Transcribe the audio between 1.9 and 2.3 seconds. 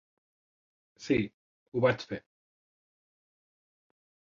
fer.